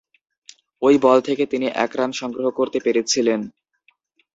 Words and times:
ঐ 0.81 0.91
বল 0.97 1.17
থেকে 1.21 1.43
তিনি 1.45 1.67
এক 1.75 1.91
রান 1.95 2.11
সংগ্রহ 2.11 2.47
করতে 2.49 2.77
পেরেছিলেন। 2.85 3.41